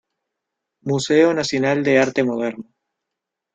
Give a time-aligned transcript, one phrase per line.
[0.81, 2.65] Museo Nacional de Arte Moderno.